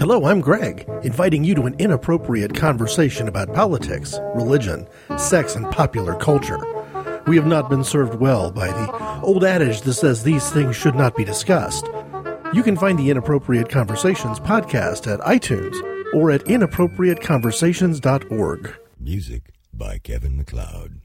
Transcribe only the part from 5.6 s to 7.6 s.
popular culture. We have